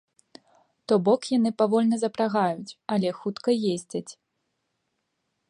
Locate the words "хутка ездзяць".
3.19-4.09